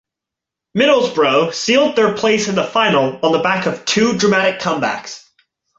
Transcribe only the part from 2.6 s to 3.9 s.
final on the back of